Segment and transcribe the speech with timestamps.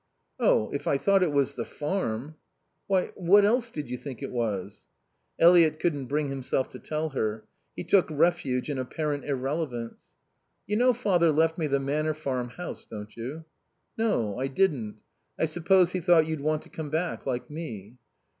[0.39, 2.33] "Oh, if I thought it was the farm"
[2.87, 4.87] "Why, what else did you think it was?"
[5.37, 7.45] Eliot couldn't bring himself to tell her.
[7.75, 10.03] He took refuge in apparent irrelevance.
[10.65, 13.45] "You know Father left me the Manor Farm house, don't you?"
[13.95, 15.03] "No, I didn't.
[15.37, 17.99] I suppose he thought you'd want to come back, like me."